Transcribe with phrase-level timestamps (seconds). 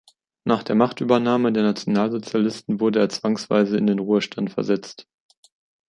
[0.45, 5.07] Nach der Machtübernahme der Nationalsozialisten wurde er zwangsweise in den Ruhestand versetzt.